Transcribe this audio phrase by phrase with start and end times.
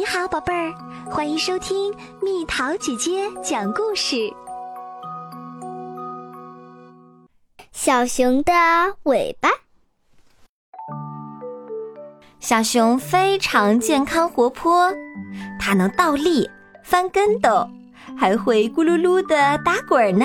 [0.00, 0.72] 你好，宝贝儿，
[1.10, 4.32] 欢迎收听蜜桃姐姐讲故事。
[7.70, 8.52] 小熊的
[9.02, 9.50] 尾巴。
[12.38, 14.90] 小熊非常健康活泼，
[15.60, 16.48] 它能倒立、
[16.82, 17.68] 翻跟斗，
[18.18, 20.24] 还会咕噜噜的打滚呢。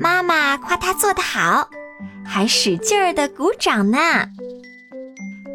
[0.00, 1.68] 妈妈夸它做得好，
[2.24, 3.98] 还使劲儿的鼓掌呢。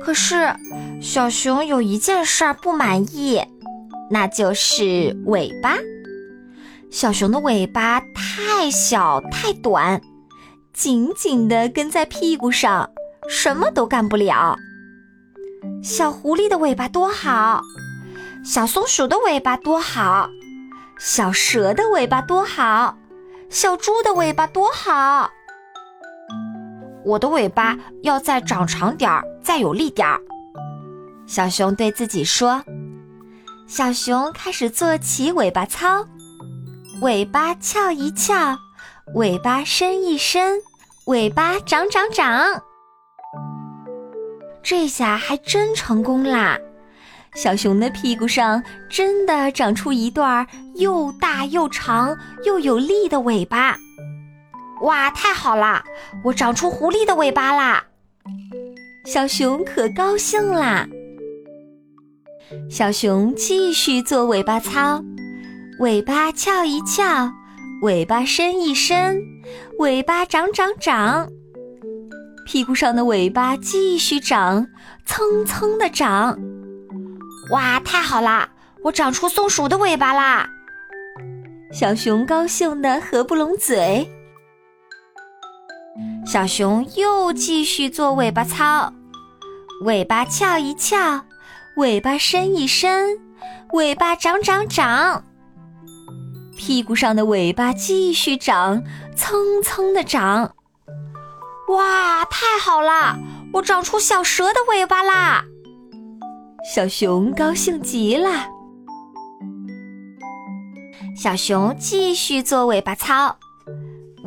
[0.08, 0.56] 可是，
[1.02, 3.42] 小熊有一件事儿不满意，
[4.10, 5.76] 那就是尾巴。
[6.90, 10.02] 小熊的尾巴太小太短，
[10.72, 12.90] 紧紧地跟在屁股上，
[13.28, 14.58] 什么都干不了。
[15.84, 17.62] 小狐狸的尾巴多好，
[18.46, 20.30] 小松鼠的尾巴多好，
[20.98, 22.98] 小蛇的尾巴多好，
[23.50, 25.30] 小猪的尾巴多好。
[27.08, 30.20] 我的尾巴要再长长点儿，再有力点儿。
[31.26, 32.62] 小熊对自己说
[33.66, 36.06] ：“小熊开始做起尾巴操，
[37.02, 38.58] 尾巴翘一翘，
[39.16, 40.60] 尾巴伸一伸，
[41.06, 42.62] 尾巴长长长。
[44.62, 46.60] 这下还真成功啦！
[47.36, 50.46] 小熊的屁股上真的长出一段
[50.76, 53.78] 又大又长又有力的尾巴。”
[54.82, 55.84] 哇，太好啦！
[56.24, 57.84] 我长出狐狸的尾巴啦！
[59.06, 60.88] 小熊可高兴啦。
[62.70, 65.04] 小熊继续做尾巴操，
[65.80, 67.32] 尾巴翘一翘，
[67.82, 69.22] 尾巴伸一伸，
[69.80, 71.28] 尾巴长长长。
[72.46, 74.68] 屁股上的尾巴继续长，
[75.06, 76.38] 蹭蹭的长。
[77.52, 78.50] 哇，太好啦！
[78.84, 80.50] 我长出松鼠的尾巴啦！
[81.74, 84.10] 小熊高兴的合不拢嘴。
[86.26, 88.92] 小熊又继续做尾巴操，
[89.84, 91.24] 尾巴翘一翘，
[91.78, 93.18] 尾巴伸一伸，
[93.74, 95.24] 尾巴长长长。
[96.58, 98.84] 屁股上的尾巴继续长，
[99.16, 100.54] 蹭蹭的长。
[101.70, 103.18] 哇，太好啦！
[103.54, 105.46] 我长出小蛇的尾巴啦！
[106.74, 108.48] 小熊高兴极了。
[111.16, 113.38] 小熊继续做尾巴操，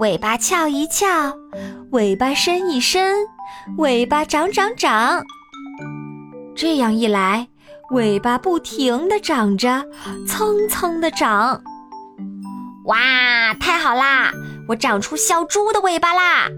[0.01, 1.07] 尾巴翘一翘。
[1.93, 3.15] 尾巴伸一伸，
[3.77, 5.23] 尾巴长长长。
[6.57, 7.47] 这样一来，
[7.91, 9.85] 尾巴不停地长着，
[10.27, 11.63] 蹭蹭的长。
[12.87, 12.97] 哇，
[13.61, 14.33] 太好啦！
[14.69, 16.49] 我长出小猪的尾巴啦！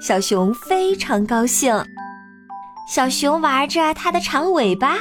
[0.00, 1.84] 小熊非常高兴。
[2.88, 4.96] 小熊玩着它的长尾巴，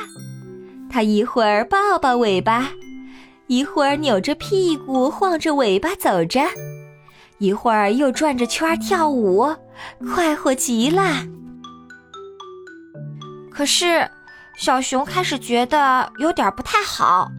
[0.89, 2.71] 它一会儿抱抱尾巴，
[3.47, 6.41] 一会儿扭着屁股晃着尾巴走着。
[7.41, 9.55] 一会儿又转着圈跳舞，
[10.13, 11.01] 快活极了。
[13.51, 14.07] 可是，
[14.55, 17.31] 小熊开始觉得有点不太好，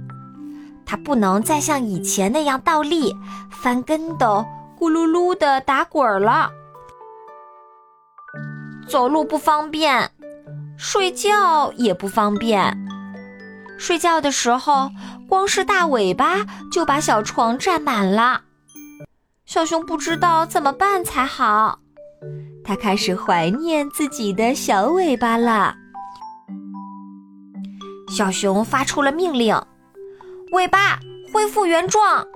[0.84, 3.14] 它不能再像以前那样倒立、
[3.48, 4.44] 翻跟斗、
[4.76, 6.50] 咕噜噜的打滚了。
[8.88, 10.10] 走路不方便，
[10.76, 12.76] 睡觉也不方便。
[13.78, 14.90] 睡觉的时候，
[15.28, 18.42] 光是大尾巴就把小床占满了。
[19.52, 21.78] 小熊不知道怎么办才好，
[22.64, 25.74] 它开始怀念自己的小尾巴了。
[28.08, 29.54] 小熊发出了命令
[30.52, 30.98] ：“尾巴
[31.30, 32.26] 恢复原状。”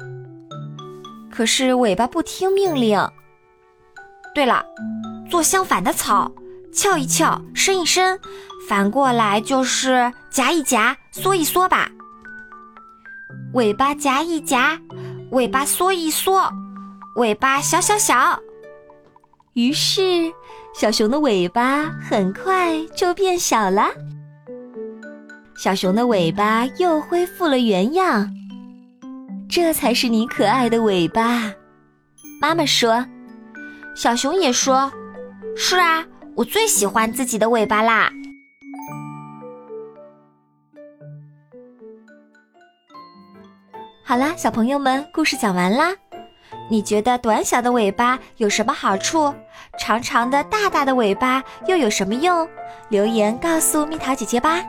[1.32, 3.00] 可是尾巴不听命令。
[4.34, 4.62] 对了，
[5.30, 6.30] 做相反的草，
[6.70, 8.20] 翘一翘，伸一伸，
[8.68, 11.88] 反过来就是夹一夹，缩一缩吧。
[13.54, 14.78] 尾巴夹一夹，
[15.30, 16.52] 尾巴缩一缩。
[17.16, 18.38] 尾巴小小小，
[19.54, 20.30] 于是
[20.74, 23.86] 小熊的尾巴很快就变小了。
[25.56, 28.30] 小熊的尾巴又恢复了原样，
[29.48, 31.50] 这才是你可爱的尾巴。
[32.38, 33.02] 妈妈说，
[33.94, 34.92] 小熊也说，
[35.56, 36.04] 是啊，
[36.34, 38.10] 我最喜欢自己的尾巴啦。
[44.04, 45.94] 好啦，小朋友们，故事讲完啦。
[46.68, 49.32] 你觉得短小的尾巴有什么好处？
[49.78, 52.48] 长长的、大大的尾巴又有什么用？
[52.88, 54.64] 留言告诉蜜桃姐姐吧。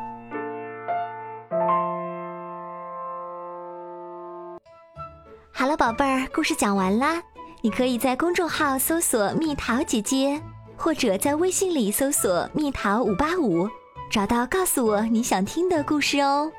[5.51, 7.21] 好了，宝贝儿，故事讲完啦。
[7.61, 10.39] 你可以在公众号搜索“蜜桃姐姐”，
[10.77, 13.67] 或者在微信里搜索“蜜桃五八五”，
[14.11, 16.51] 找到告诉我你想听的故事哦。